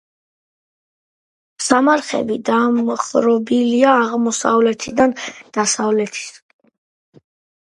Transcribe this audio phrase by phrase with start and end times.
[1.65, 5.15] სამარხები დამხრობილია აღმოსავლეთიდან
[5.61, 7.23] დასავლეთისკენ.